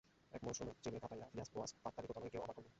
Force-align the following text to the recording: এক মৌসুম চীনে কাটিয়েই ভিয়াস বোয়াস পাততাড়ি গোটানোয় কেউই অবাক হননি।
এক 0.33 0.41
মৌসুম 0.45 0.67
চীনে 0.83 0.99
কাটিয়েই 1.03 1.29
ভিয়াস 1.33 1.49
বোয়াস 1.53 1.71
পাততাড়ি 1.83 2.07
গোটানোয় 2.09 2.31
কেউই 2.31 2.43
অবাক 2.43 2.55
হননি। 2.57 2.69